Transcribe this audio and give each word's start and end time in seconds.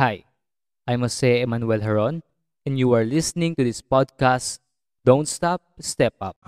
Hi, 0.00 0.24
I'm 0.88 1.04
Jose 1.04 1.44
Emmanuel 1.44 1.84
Heron, 1.84 2.24
and 2.64 2.80
you 2.80 2.88
are 2.96 3.04
listening 3.04 3.52
to 3.60 3.62
this 3.68 3.84
podcast, 3.84 4.56
Don't 5.04 5.28
Stop, 5.28 5.60
Step 5.76 6.16
Up. 6.24 6.40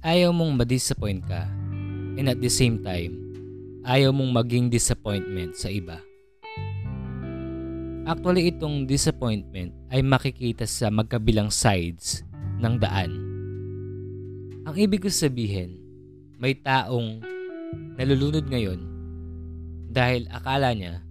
Ayaw 0.00 0.32
mong 0.32 0.56
ma-disappoint 0.56 1.28
ka, 1.28 1.44
and 2.16 2.24
at 2.32 2.40
the 2.40 2.48
same 2.48 2.80
time, 2.80 3.31
ayaw 3.82 4.14
mong 4.14 4.30
maging 4.30 4.66
disappointment 4.70 5.58
sa 5.58 5.66
iba. 5.66 5.98
Actually, 8.02 8.50
itong 8.50 8.86
disappointment 8.86 9.74
ay 9.90 10.02
makikita 10.02 10.66
sa 10.66 10.90
magkabilang 10.90 11.50
sides 11.50 12.22
ng 12.58 12.74
daan. 12.78 13.12
Ang 14.66 14.74
ibig 14.78 15.02
ko 15.02 15.10
sabihin, 15.10 15.78
may 16.38 16.54
taong 16.54 17.22
nalulunod 17.98 18.46
ngayon 18.46 18.80
dahil 19.90 20.30
akala 20.30 20.74
niya 20.74 21.02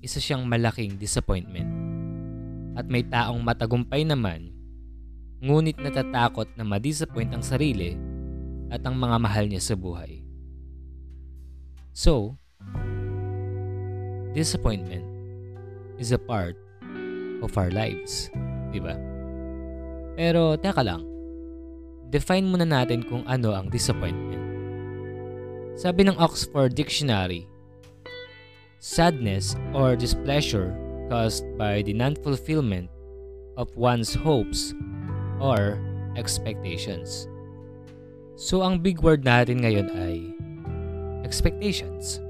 isa 0.00 0.20
siyang 0.20 0.44
malaking 0.44 0.96
disappointment. 0.96 1.68
At 2.76 2.88
may 2.88 3.04
taong 3.04 3.40
matagumpay 3.44 4.08
naman 4.08 4.52
ngunit 5.44 5.76
natatakot 5.76 6.48
na 6.56 6.64
ma-disappoint 6.64 7.32
ang 7.36 7.44
sarili 7.44 7.96
at 8.72 8.80
ang 8.88 8.96
mga 8.96 9.16
mahal 9.20 9.44
niya 9.44 9.60
sa 9.60 9.76
buhay. 9.76 10.23
So, 11.94 12.34
disappointment 14.34 15.06
is 15.94 16.10
a 16.10 16.18
part 16.18 16.58
of 17.38 17.54
our 17.54 17.70
lives, 17.70 18.34
di 18.74 18.82
ba? 18.82 18.98
Pero 20.18 20.58
teka 20.58 20.82
lang, 20.82 21.06
define 22.10 22.50
muna 22.50 22.66
natin 22.66 23.06
kung 23.06 23.22
ano 23.30 23.54
ang 23.54 23.70
disappointment. 23.70 24.42
Sabi 25.78 26.10
ng 26.10 26.18
Oxford 26.18 26.74
Dictionary, 26.74 27.46
sadness 28.82 29.54
or 29.70 29.94
displeasure 29.94 30.74
caused 31.06 31.46
by 31.54 31.78
the 31.86 31.94
non-fulfillment 31.94 32.90
of 33.54 33.70
one's 33.78 34.10
hopes 34.10 34.74
or 35.38 35.78
expectations. 36.18 37.30
So 38.34 38.66
ang 38.66 38.82
big 38.82 38.98
word 38.98 39.22
natin 39.22 39.62
ngayon 39.62 39.94
ay 39.94 40.34
expectations. 41.34 42.22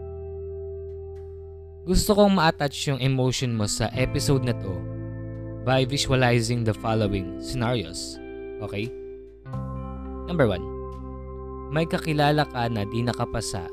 Gusto 1.85 2.17
kong 2.17 2.41
ma-attach 2.41 2.89
yung 2.89 2.97
emotion 3.05 3.53
mo 3.53 3.69
sa 3.69 3.93
episode 3.93 4.41
na 4.49 4.57
to 4.57 4.73
by 5.69 5.85
visualizing 5.85 6.65
the 6.65 6.73
following 6.73 7.37
scenarios. 7.45 8.17
Okay? 8.65 8.89
Number 10.25 10.49
one, 10.49 10.65
may 11.69 11.85
kakilala 11.85 12.49
ka 12.49 12.73
na 12.73 12.89
di 12.89 13.05
nakapasa 13.05 13.69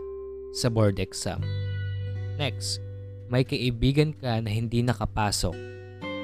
sa 0.51 0.67
board 0.67 0.99
exam. 0.99 1.39
Next, 2.35 2.83
may 3.31 3.47
kaibigan 3.47 4.11
ka 4.11 4.43
na 4.43 4.51
hindi 4.51 4.83
nakapasok 4.83 5.55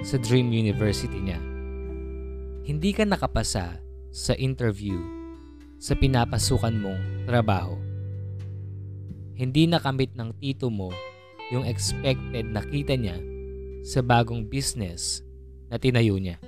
sa 0.03 0.19
dream 0.19 0.51
university 0.51 1.23
niya. 1.23 1.39
Hindi 2.67 2.91
ka 2.91 3.07
nakapasa 3.07 3.79
sa 4.11 4.33
interview 4.35 4.99
sa 5.79 5.95
pinapasukan 5.95 6.75
mong 6.75 7.01
trabaho. 7.23 7.86
Hindi 9.37 9.69
nakamit 9.69 10.17
ng 10.17 10.33
tito 10.41 10.73
mo 10.73 10.89
yung 11.53 11.61
expected 11.69 12.49
na 12.49 12.65
kita 12.65 12.97
niya 12.97 13.21
sa 13.85 14.01
bagong 14.01 14.49
business 14.49 15.21
na 15.69 15.77
tinayo 15.77 16.17
niya. 16.17 16.41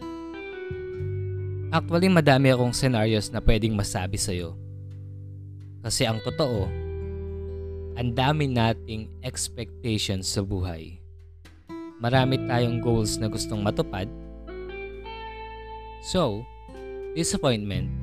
Actually, 1.69 2.09
madami 2.09 2.49
akong 2.49 2.73
scenarios 2.73 3.29
na 3.29 3.45
pwedeng 3.45 3.77
masabi 3.77 4.17
sa'yo. 4.17 4.57
Kasi 5.85 6.09
ang 6.09 6.17
totoo, 6.25 6.65
ang 7.93 8.09
dami 8.17 8.49
nating 8.49 9.05
expectations 9.21 10.25
sa 10.25 10.41
buhay. 10.41 10.97
Marami 12.01 12.41
tayong 12.49 12.81
goals 12.81 13.21
na 13.21 13.29
gustong 13.29 13.61
matupad. 13.61 14.09
So, 16.09 16.41
disappointment 17.13 17.93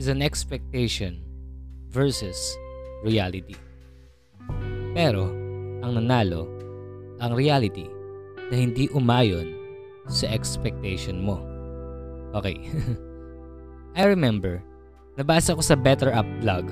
is 0.00 0.08
an 0.08 0.24
expectation 0.24 1.20
versus 1.92 2.40
reality. 3.04 3.67
Pero, 4.98 5.30
ang 5.86 5.94
nanalo, 5.94 6.50
ang 7.22 7.38
reality 7.38 7.86
na 8.50 8.58
hindi 8.58 8.90
umayon 8.90 9.54
sa 10.10 10.26
expectation 10.26 11.22
mo. 11.22 11.38
Okay. 12.34 12.58
I 13.98 14.10
remember, 14.10 14.58
nabasa 15.14 15.54
ko 15.54 15.62
sa 15.62 15.78
Better 15.78 16.10
Up 16.10 16.26
blog, 16.42 16.66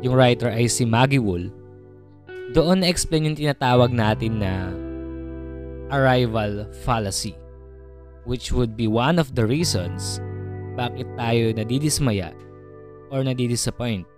yung 0.00 0.16
writer 0.16 0.48
ay 0.48 0.72
si 0.72 0.88
Maggie 0.88 1.20
Wool. 1.20 1.52
Doon 2.56 2.80
na-explain 2.80 3.28
yung 3.28 3.36
tinatawag 3.36 3.92
natin 3.92 4.40
na 4.40 4.72
arrival 5.92 6.64
fallacy, 6.80 7.36
which 8.24 8.56
would 8.56 8.72
be 8.72 8.88
one 8.88 9.20
of 9.20 9.36
the 9.36 9.44
reasons 9.44 10.16
bakit 10.80 11.04
tayo 11.20 11.52
nadidismaya 11.52 12.32
or 13.12 13.20
nadidisappoint. 13.20 14.08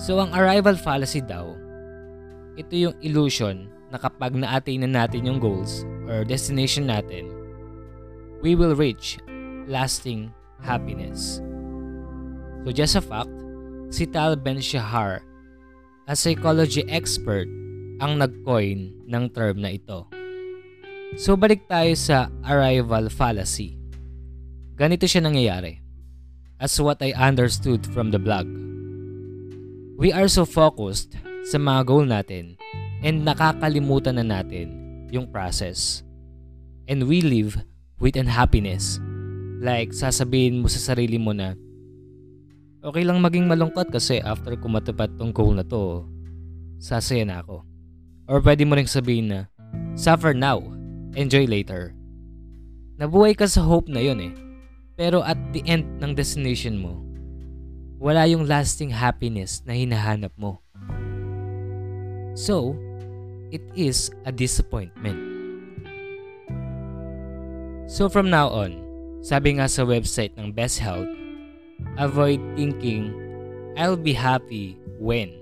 So 0.00 0.24
ang 0.24 0.32
arrival 0.32 0.72
fallacy 0.72 1.20
daw 1.20 1.67
ito 2.58 2.74
yung 2.74 2.96
illusion 3.06 3.70
na 3.94 4.02
kapag 4.02 4.34
na-attain 4.34 4.82
na 4.82 4.90
natin 4.90 5.30
yung 5.30 5.38
goals 5.38 5.86
or 6.10 6.26
destination 6.26 6.90
natin, 6.90 7.30
we 8.42 8.58
will 8.58 8.74
reach 8.74 9.16
lasting 9.70 10.34
happiness. 10.58 11.38
So 12.66 12.74
just 12.74 12.98
a 12.98 13.02
fact, 13.04 13.30
si 13.94 14.10
Tal 14.10 14.34
Ben-Shahar, 14.34 15.22
a 16.10 16.14
psychology 16.18 16.82
expert, 16.90 17.46
ang 18.02 18.18
nag-coin 18.18 19.06
ng 19.06 19.24
term 19.30 19.62
na 19.62 19.78
ito. 19.78 20.10
So 21.16 21.38
balik 21.38 21.70
tayo 21.70 21.94
sa 21.94 22.28
arrival 22.42 23.08
fallacy. 23.08 23.78
Ganito 24.74 25.06
siya 25.06 25.24
nangyayari. 25.24 25.78
As 26.58 26.74
what 26.82 26.98
I 26.98 27.14
understood 27.14 27.86
from 27.94 28.10
the 28.10 28.18
blog. 28.18 28.50
We 29.98 30.10
are 30.10 30.26
so 30.26 30.46
focused 30.46 31.14
sa 31.46 31.60
mga 31.60 31.80
goal 31.86 32.06
natin 32.06 32.58
and 33.02 33.22
nakakalimutan 33.22 34.18
na 34.18 34.26
natin 34.26 34.74
yung 35.14 35.30
process. 35.30 36.02
And 36.88 37.04
we 37.04 37.20
live 37.20 37.60
with 38.00 38.16
unhappiness. 38.16 38.98
Like, 39.58 39.92
sasabihin 39.92 40.62
mo 40.62 40.70
sa 40.70 40.94
sarili 40.94 41.18
mo 41.18 41.34
na, 41.34 41.58
okay 42.80 43.02
lang 43.02 43.18
maging 43.18 43.50
malungkot 43.50 43.90
kasi 43.90 44.22
after 44.22 44.54
ko 44.54 44.70
matupad 44.70 45.10
tong 45.18 45.34
goal 45.34 45.52
na 45.52 45.66
to, 45.66 46.06
sasaya 46.78 47.26
na 47.26 47.42
ako. 47.42 47.66
Or 48.30 48.38
pwede 48.40 48.62
mo 48.64 48.78
rin 48.78 48.86
sabihin 48.86 49.28
na, 49.34 49.40
suffer 49.98 50.32
now, 50.32 50.62
enjoy 51.18 51.44
later. 51.44 51.92
Nabuhay 52.98 53.34
ka 53.34 53.46
sa 53.46 53.62
hope 53.62 53.90
na 53.90 54.02
yun 54.02 54.18
eh. 54.22 54.34
Pero 54.98 55.22
at 55.22 55.38
the 55.54 55.62
end 55.66 55.86
ng 56.02 56.14
destination 56.14 56.74
mo, 56.78 56.98
wala 57.98 58.26
yung 58.30 58.46
lasting 58.46 58.94
happiness 58.94 59.62
na 59.66 59.74
hinahanap 59.74 60.30
mo. 60.38 60.62
So, 62.38 62.78
it 63.50 63.66
is 63.74 64.14
a 64.22 64.30
disappointment. 64.30 65.18
So 67.90 68.06
from 68.06 68.30
now 68.30 68.46
on, 68.46 68.78
sabi 69.26 69.58
nga 69.58 69.66
sa 69.66 69.82
website 69.82 70.30
ng 70.38 70.54
Best 70.54 70.78
Health, 70.78 71.10
avoid 71.98 72.38
thinking, 72.54 73.10
I'll 73.74 73.98
be 73.98 74.14
happy 74.14 74.78
when 75.02 75.34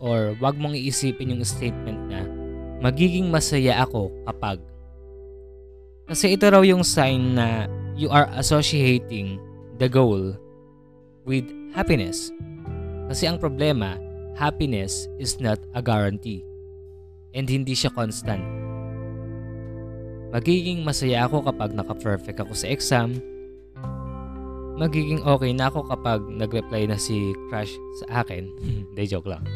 or 0.00 0.32
wag 0.40 0.56
mong 0.56 0.72
iisipin 0.72 1.36
yung 1.36 1.44
statement 1.44 2.00
na 2.08 2.24
magiging 2.80 3.28
masaya 3.28 3.84
ako 3.84 4.08
kapag. 4.24 4.64
Kasi 6.08 6.40
ito 6.40 6.48
raw 6.48 6.64
yung 6.64 6.88
sign 6.88 7.36
na 7.36 7.68
you 8.00 8.08
are 8.08 8.32
associating 8.40 9.36
the 9.76 9.92
goal 9.92 10.32
with 11.28 11.44
happiness. 11.76 12.32
Kasi 13.12 13.28
ang 13.28 13.36
problema, 13.36 14.00
happiness 14.34 15.06
is 15.18 15.38
not 15.38 15.58
a 15.74 15.82
guarantee 15.82 16.42
and 17.34 17.50
hindi 17.50 17.74
siya 17.74 17.90
constant. 17.90 18.42
Magiging 20.34 20.82
masaya 20.82 21.30
ako 21.30 21.46
kapag 21.46 21.74
naka-perfect 21.74 22.38
ako 22.42 22.52
sa 22.58 22.66
exam. 22.70 23.18
Magiging 24.74 25.22
okay 25.22 25.54
na 25.54 25.70
ako 25.70 25.86
kapag 25.86 26.18
nag-reply 26.26 26.90
na 26.90 26.98
si 26.98 27.30
crush 27.46 27.70
sa 28.02 28.26
akin. 28.26 28.50
Hindi, 28.90 29.06
joke 29.06 29.30
lang. 29.30 29.46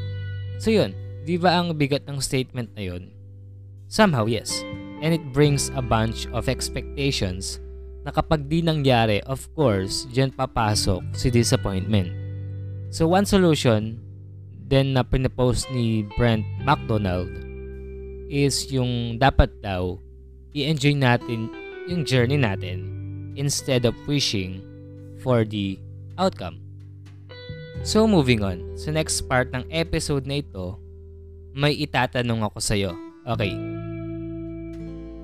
So 0.62 0.70
yun, 0.70 0.94
di 1.26 1.34
ba 1.34 1.58
ang 1.58 1.74
bigat 1.74 2.06
ng 2.06 2.22
statement 2.22 2.70
na 2.78 2.86
yun? 2.86 3.10
Somehow, 3.90 4.30
yes. 4.30 4.62
And 5.02 5.10
it 5.10 5.34
brings 5.34 5.74
a 5.74 5.82
bunch 5.82 6.30
of 6.30 6.46
expectations 6.46 7.58
na 8.06 8.14
kapag 8.14 8.46
di 8.46 8.62
nangyari, 8.62 9.18
of 9.26 9.50
course, 9.58 10.06
dyan 10.14 10.30
papasok 10.30 11.02
si 11.18 11.34
disappointment. 11.34 12.14
So 12.94 13.10
one 13.10 13.26
solution 13.26 13.98
then 14.68 14.92
na 14.92 15.00
pinapost 15.00 15.64
ni 15.72 16.04
Brent 16.20 16.44
McDonald 16.60 17.32
is 18.28 18.68
yung 18.68 19.16
dapat 19.16 19.48
daw 19.64 19.96
i-enjoy 20.52 20.92
natin 20.92 21.48
yung 21.88 22.04
journey 22.04 22.36
natin 22.36 22.84
instead 23.32 23.88
of 23.88 23.96
wishing 24.04 24.60
for 25.24 25.42
the 25.48 25.80
outcome. 26.20 26.60
So 27.80 28.04
moving 28.04 28.44
on, 28.44 28.76
sa 28.76 28.92
next 28.92 29.24
part 29.24 29.48
ng 29.56 29.64
episode 29.72 30.28
na 30.28 30.44
ito, 30.44 30.76
may 31.56 31.72
itatanong 31.80 32.44
ako 32.44 32.58
sa'yo. 32.60 32.92
Okay. 33.24 33.56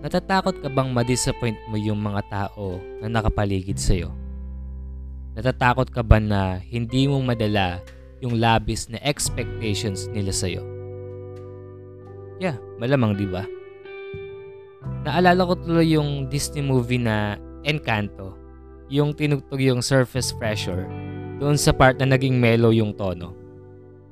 Natatakot 0.01 0.61
ka 0.65 0.69
bang 0.73 0.89
ma-disappoint 0.93 1.59
mo 1.69 1.77
yung 1.77 2.01
mga 2.01 2.23
tao 2.33 2.81
na 3.05 3.09
nakapaligid 3.13 3.77
sa'yo? 3.77 4.13
Natatakot 5.35 5.91
ka 5.91 6.01
ba 6.01 6.23
na 6.23 6.63
hindi 6.63 7.11
mo 7.11 7.19
madala 7.21 7.83
yung 8.25 8.41
labis 8.41 8.89
na 8.89 8.97
expectations 9.05 10.09
nila 10.09 10.33
sa'yo? 10.33 10.65
Yeah, 12.41 12.57
malamang 12.81 13.21
di 13.21 13.29
ba? 13.29 13.45
Naalala 15.05 15.45
ko 15.45 15.55
tuloy 15.61 15.93
yung 15.93 16.33
Disney 16.33 16.65
movie 16.65 16.99
na 16.99 17.37
Encanto. 17.69 18.33
Yung 18.89 19.13
tinugtog 19.13 19.61
yung 19.61 19.85
surface 19.85 20.33
pressure 20.33 20.89
doon 21.37 21.61
sa 21.61 21.77
part 21.77 22.01
na 22.01 22.09
naging 22.09 22.41
mellow 22.41 22.73
yung 22.73 22.97
tono. 22.97 23.37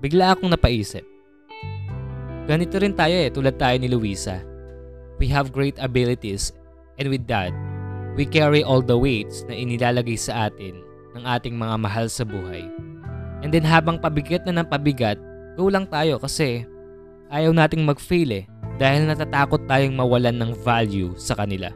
Bigla 0.05 0.37
akong 0.37 0.53
napaisip. 0.53 1.05
Ganito 2.44 2.76
rin 2.76 2.93
tayo 2.93 3.15
eh, 3.15 3.31
tulad 3.31 3.56
tayo 3.56 3.76
ni 3.79 3.88
Luisa. 3.88 4.43
We 5.17 5.31
have 5.32 5.55
great 5.55 5.79
abilities 5.81 6.53
and 6.99 7.08
with 7.08 7.25
that, 7.31 7.55
we 8.19 8.29
carry 8.29 8.61
all 8.61 8.82
the 8.82 8.97
weights 8.99 9.47
na 9.49 9.55
inilalagay 9.56 10.19
sa 10.19 10.50
atin 10.50 10.76
ng 11.15 11.25
ating 11.25 11.55
mga 11.55 11.76
mahal 11.79 12.06
sa 12.11 12.26
buhay. 12.26 12.67
And 13.43 13.50
then 13.50 13.67
habang 13.67 13.99
pabigat 13.99 14.47
na 14.47 14.62
ng 14.62 14.71
pabigat, 14.71 15.19
go 15.59 15.67
lang 15.67 15.91
tayo 15.91 16.17
kasi 16.23 16.62
ayaw 17.29 17.50
nating 17.50 17.83
mag-fail 17.83 18.31
eh 18.31 18.44
dahil 18.79 19.11
natatakot 19.11 19.67
tayong 19.67 19.99
mawalan 19.99 20.39
ng 20.39 20.53
value 20.62 21.12
sa 21.19 21.35
kanila. 21.35 21.75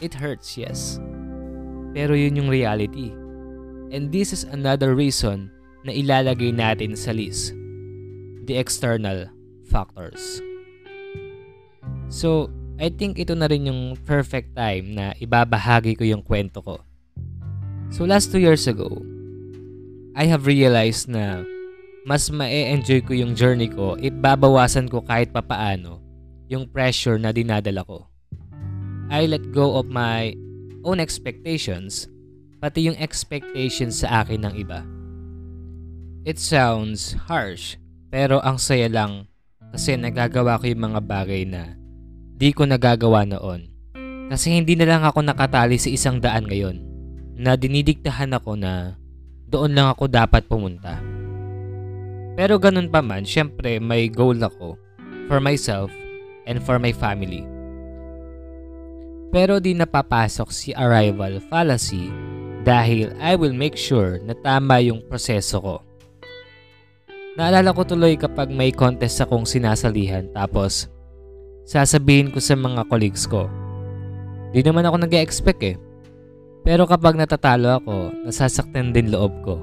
It 0.00 0.16
hurts, 0.16 0.56
yes. 0.56 0.96
Pero 1.92 2.16
yun 2.16 2.40
yung 2.40 2.48
reality. 2.48 3.12
And 3.90 4.08
this 4.14 4.32
is 4.32 4.46
another 4.48 4.94
reason 4.94 5.50
na 5.84 5.92
ilalagay 5.92 6.54
natin 6.54 6.94
sa 6.94 7.12
list. 7.12 7.52
The 8.48 8.56
external 8.56 9.28
factors. 9.68 10.40
So, 12.08 12.48
I 12.80 12.88
think 12.88 13.20
ito 13.20 13.36
na 13.36 13.44
rin 13.44 13.68
yung 13.68 13.98
perfect 14.08 14.56
time 14.56 14.96
na 14.96 15.12
ibabahagi 15.20 16.00
ko 16.00 16.04
yung 16.06 16.24
kwento 16.24 16.64
ko. 16.64 16.80
So, 17.92 18.08
last 18.08 18.32
two 18.32 18.40
years 18.40 18.64
ago, 18.64 19.04
I 20.20 20.28
have 20.28 20.44
realized 20.44 21.08
na 21.08 21.48
mas 22.04 22.28
ma-enjoy 22.28 23.00
ko 23.08 23.16
yung 23.16 23.32
journey 23.32 23.72
ko 23.72 23.96
if 24.04 24.12
babawasan 24.20 24.84
ko 24.92 25.00
kahit 25.00 25.32
papaano 25.32 26.04
yung 26.52 26.68
pressure 26.68 27.16
na 27.16 27.32
dinadala 27.32 27.80
ko. 27.88 28.04
I 29.08 29.24
let 29.24 29.48
go 29.56 29.80
of 29.80 29.88
my 29.88 30.36
own 30.84 31.00
expectations, 31.00 32.04
pati 32.60 32.92
yung 32.92 33.00
expectations 33.00 34.04
sa 34.04 34.20
akin 34.20 34.44
ng 34.44 34.54
iba. 34.60 34.84
It 36.28 36.36
sounds 36.36 37.16
harsh, 37.24 37.80
pero 38.12 38.44
ang 38.44 38.60
saya 38.60 38.92
lang 38.92 39.24
kasi 39.72 39.96
nagagawa 39.96 40.60
ko 40.60 40.68
yung 40.68 40.84
mga 40.84 41.00
bagay 41.00 41.48
na 41.48 41.80
di 42.36 42.52
ko 42.52 42.68
nagagawa 42.68 43.24
noon. 43.24 43.72
Kasi 44.28 44.52
hindi 44.52 44.76
na 44.76 44.84
lang 44.84 45.00
ako 45.00 45.24
nakatali 45.24 45.80
sa 45.80 45.88
isang 45.88 46.20
daan 46.20 46.44
ngayon 46.44 46.76
na 47.40 47.56
dinidiktahan 47.56 48.36
ako 48.36 48.60
na 48.60 48.99
doon 49.50 49.74
lang 49.74 49.90
ako 49.90 50.06
dapat 50.06 50.46
pumunta. 50.46 51.02
Pero 52.38 52.56
ganun 52.62 52.86
pa 52.86 53.02
man, 53.02 53.26
syempre 53.26 53.82
may 53.82 54.06
goal 54.06 54.38
ako 54.38 54.78
for 55.26 55.42
myself 55.42 55.90
and 56.46 56.62
for 56.62 56.78
my 56.78 56.94
family. 56.94 57.42
Pero 59.34 59.58
di 59.58 59.74
napapasok 59.74 60.48
si 60.50 60.70
arrival 60.74 61.42
fallacy 61.50 62.10
dahil 62.62 63.14
I 63.18 63.34
will 63.34 63.54
make 63.54 63.74
sure 63.74 64.22
na 64.22 64.34
tama 64.38 64.78
yung 64.82 65.02
proseso 65.06 65.58
ko. 65.58 65.76
Naalala 67.38 67.70
ko 67.74 67.86
tuloy 67.86 68.18
kapag 68.18 68.50
may 68.50 68.74
contest 68.74 69.22
akong 69.22 69.46
sinasalihan 69.46 70.26
tapos 70.34 70.90
sasabihin 71.66 72.34
ko 72.34 72.42
sa 72.42 72.58
mga 72.58 72.86
colleagues 72.90 73.26
ko. 73.26 73.46
Di 74.50 74.66
naman 74.66 74.82
ako 74.86 75.06
nag 75.06 75.14
expect 75.14 75.62
eh. 75.62 75.78
Pero 76.60 76.84
kapag 76.84 77.16
natatalo 77.16 77.80
ako, 77.80 77.96
nasasaktan 78.28 78.92
din 78.92 79.08
loob 79.08 79.32
ko. 79.40 79.56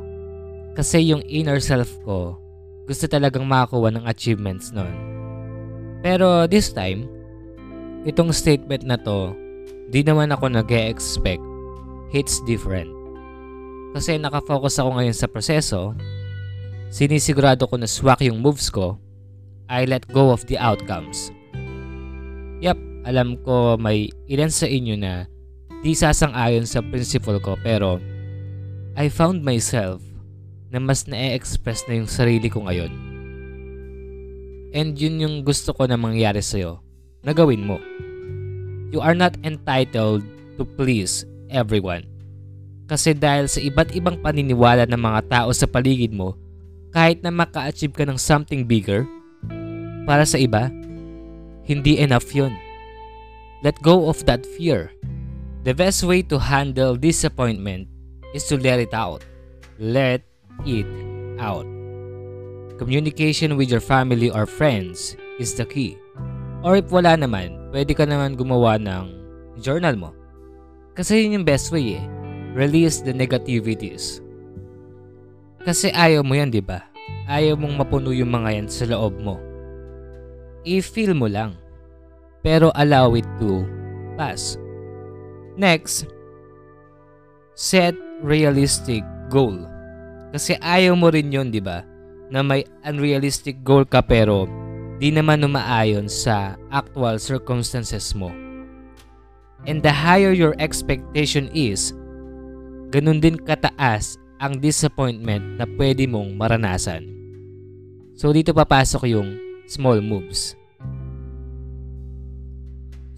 Kasi 0.73 1.01
yung 1.05 1.21
inner 1.29 1.61
self 1.61 1.89
ko, 2.01 2.37
gusto 2.89 3.05
talagang 3.05 3.45
makakuha 3.45 3.93
ng 3.93 4.05
achievements 4.09 4.73
noon. 4.73 4.93
Pero 6.01 6.45
this 6.49 6.73
time, 6.73 7.05
itong 8.05 8.33
statement 8.33 8.85
na 8.85 8.97
to, 8.97 9.33
di 9.93 10.01
naman 10.01 10.33
ako 10.33 10.49
nag 10.49 10.69
expect 10.69 11.43
Hits 12.07 12.39
different. 12.47 12.87
Kasi 13.91 14.15
nakafocus 14.15 14.79
ako 14.79 14.95
ngayon 14.95 15.17
sa 15.17 15.27
proseso, 15.27 15.91
sinisigurado 16.87 17.67
ko 17.67 17.75
na 17.75 17.89
swak 17.89 18.23
yung 18.23 18.39
moves 18.39 18.71
ko, 18.71 18.95
I 19.67 19.83
let 19.83 20.07
go 20.15 20.31
of 20.31 20.47
the 20.47 20.55
outcomes. 20.55 21.35
Yep, 22.63 22.79
alam 23.03 23.35
ko 23.43 23.75
may 23.75 24.07
ilan 24.31 24.47
sa 24.47 24.71
inyo 24.71 24.95
na 24.95 25.27
di 25.85 25.93
sasang-ayon 25.93 26.65
sa 26.65 26.81
principle 26.81 27.37
ko 27.41 27.57
pero 27.61 28.01
I 28.97 29.13
found 29.13 29.45
myself 29.45 30.01
na 30.73 30.81
mas 30.81 31.05
na-express 31.05 31.85
na 31.85 32.01
yung 32.01 32.09
sarili 32.09 32.49
ko 32.49 32.65
ngayon. 32.65 32.91
And 34.75 34.97
yun 34.97 35.21
yung 35.21 35.35
gusto 35.45 35.71
ko 35.71 35.87
na 35.87 35.95
mangyari 35.95 36.43
sa'yo 36.43 36.81
na 37.23 37.31
gawin 37.31 37.63
mo. 37.63 37.77
You 38.91 38.99
are 39.03 39.15
not 39.15 39.37
entitled 39.45 40.25
to 40.57 40.63
please 40.65 41.23
everyone. 41.53 42.07
Kasi 42.87 43.11
dahil 43.11 43.51
sa 43.51 43.59
iba't 43.59 43.91
ibang 43.93 44.19
paniniwala 44.23 44.87
ng 44.87 45.01
mga 45.01 45.21
tao 45.27 45.49
sa 45.51 45.67
paligid 45.67 46.15
mo, 46.15 46.39
kahit 46.95 47.19
na 47.19 47.29
maka-achieve 47.29 47.93
ka 47.93 48.07
ng 48.07 48.15
something 48.15 48.63
bigger, 48.63 49.03
para 50.07 50.23
sa 50.23 50.39
iba, 50.39 50.71
hindi 51.67 51.99
enough 51.99 52.31
yun. 52.31 52.55
Let 53.59 53.75
go 53.83 54.07
of 54.07 54.23
that 54.23 54.47
fear. 54.55 54.96
The 55.67 55.75
best 55.75 56.07
way 56.07 56.23
to 56.31 56.39
handle 56.39 56.95
disappointment 56.95 57.91
is 58.31 58.47
to 58.47 58.55
let 58.55 58.79
it 58.79 58.95
out. 58.95 59.27
Let 59.75 60.23
it 60.63 60.87
out. 61.43 61.67
Communication 62.79 63.59
with 63.59 63.67
your 63.67 63.83
family 63.83 64.31
or 64.31 64.47
friends 64.47 65.19
is 65.43 65.59
the 65.59 65.67
key. 65.67 65.99
Or 66.63 66.79
if 66.79 66.87
wala 66.87 67.19
naman, 67.19 67.59
pwede 67.75 67.99
ka 67.99 68.07
naman 68.07 68.39
gumawa 68.39 68.79
ng 68.79 69.11
journal 69.59 69.99
mo. 69.99 70.15
Kasi 70.95 71.27
yun 71.27 71.43
yung 71.43 71.43
best 71.43 71.67
way 71.75 71.99
eh. 71.99 72.05
Release 72.55 73.03
the 73.03 73.11
negativities. 73.11 74.23
Kasi 75.67 75.91
ayaw 75.91 76.23
mo 76.23 76.39
yan, 76.39 76.47
di 76.47 76.63
ba? 76.63 76.79
Ayaw 77.27 77.59
mong 77.59 77.75
mapuno 77.75 78.15
yung 78.15 78.31
mga 78.31 78.55
yan 78.55 78.67
sa 78.71 78.87
loob 78.87 79.19
mo. 79.19 79.35
I-feel 80.63 81.11
mo 81.11 81.27
lang. 81.27 81.59
Pero 82.39 82.71
allow 82.71 83.19
it 83.19 83.27
to 83.35 83.67
pass. 84.15 84.55
Next, 85.57 86.05
set 87.57 87.97
realistic 88.21 89.01
goal. 89.33 89.57
Kasi 90.29 90.53
ayaw 90.61 90.93
mo 90.93 91.09
rin 91.09 91.33
yon 91.33 91.49
di 91.49 91.57
ba? 91.57 91.81
Na 92.29 92.45
may 92.45 92.61
unrealistic 92.85 93.65
goal 93.65 93.81
ka 93.81 94.05
pero 94.05 94.45
di 95.01 95.09
naman 95.09 95.41
umaayon 95.41 96.05
sa 96.05 96.53
actual 96.69 97.17
circumstances 97.17 98.13
mo. 98.13 98.29
And 99.65 99.81
the 99.81 99.89
higher 99.89 100.29
your 100.29 100.53
expectation 100.61 101.49
is, 101.57 101.89
ganun 102.93 103.17
din 103.17 103.41
kataas 103.41 104.21
ang 104.37 104.61
disappointment 104.61 105.57
na 105.57 105.65
pwede 105.65 106.05
mong 106.05 106.37
maranasan. 106.37 107.09
So 108.13 108.29
dito 108.29 108.53
papasok 108.53 109.09
yung 109.09 109.37
small 109.65 110.05
moves. 110.05 110.53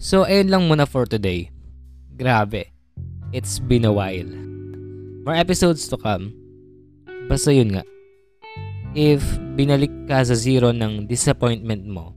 So 0.00 0.24
ayun 0.24 0.48
lang 0.48 0.64
muna 0.64 0.88
for 0.88 1.04
today. 1.04 1.52
Grabe. 2.20 2.68
It's 3.32 3.56
been 3.56 3.88
a 3.88 3.94
while. 3.96 4.28
More 5.24 5.40
episodes 5.40 5.88
to 5.88 5.96
come. 5.96 6.36
Basta 7.32 7.48
yun 7.48 7.72
nga. 7.72 7.84
If 8.92 9.24
binalik 9.56 9.88
ka 10.04 10.20
sa 10.20 10.36
zero 10.36 10.68
ng 10.68 11.08
disappointment 11.08 11.88
mo, 11.88 12.12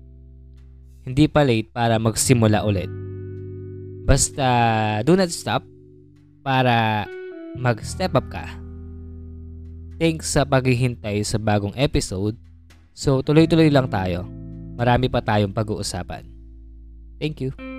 hindi 1.07 1.31
pa 1.31 1.47
late 1.47 1.71
para 1.71 1.95
magsimula 2.03 2.67
ulit. 2.67 2.91
Basta 4.03 4.43
do 5.07 5.15
not 5.15 5.31
stop 5.31 5.63
para 6.43 7.07
mag-step 7.55 8.11
up 8.11 8.27
ka. 8.27 8.43
Thanks 9.95 10.35
sa 10.35 10.43
paghihintay 10.43 11.23
sa 11.23 11.39
bagong 11.39 11.79
episode. 11.79 12.35
So 12.91 13.23
tuloy-tuloy 13.23 13.71
lang 13.71 13.87
tayo. 13.87 14.27
Marami 14.75 15.07
pa 15.07 15.23
tayong 15.23 15.55
pag-uusapan. 15.55 16.27
Thank 17.23 17.39
you. 17.39 17.72